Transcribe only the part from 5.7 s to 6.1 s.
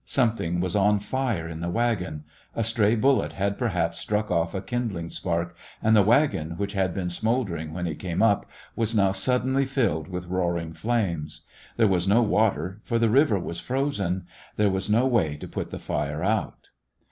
and the